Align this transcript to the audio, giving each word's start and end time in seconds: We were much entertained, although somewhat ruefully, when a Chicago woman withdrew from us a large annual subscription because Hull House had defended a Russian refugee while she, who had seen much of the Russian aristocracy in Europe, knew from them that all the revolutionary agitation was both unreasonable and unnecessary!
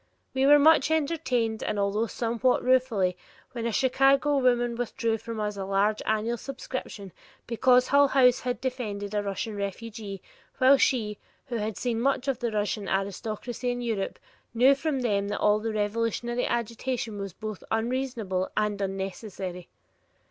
We 0.33 0.47
were 0.47 0.57
much 0.57 0.89
entertained, 0.89 1.63
although 1.63 2.07
somewhat 2.07 2.63
ruefully, 2.63 3.15
when 3.51 3.67
a 3.67 3.71
Chicago 3.71 4.37
woman 4.39 4.75
withdrew 4.75 5.19
from 5.19 5.39
us 5.39 5.57
a 5.57 5.63
large 5.63 6.01
annual 6.07 6.37
subscription 6.37 7.11
because 7.45 7.89
Hull 7.89 8.07
House 8.07 8.39
had 8.39 8.59
defended 8.59 9.13
a 9.13 9.21
Russian 9.21 9.55
refugee 9.55 10.23
while 10.57 10.77
she, 10.79 11.19
who 11.49 11.57
had 11.57 11.77
seen 11.77 12.01
much 12.01 12.27
of 12.27 12.39
the 12.39 12.49
Russian 12.51 12.89
aristocracy 12.89 13.69
in 13.69 13.83
Europe, 13.83 14.17
knew 14.55 14.73
from 14.73 15.01
them 15.01 15.27
that 15.27 15.37
all 15.39 15.59
the 15.59 15.71
revolutionary 15.71 16.47
agitation 16.47 17.19
was 17.19 17.33
both 17.33 17.63
unreasonable 17.69 18.49
and 18.57 18.81
unnecessary! 18.81 19.67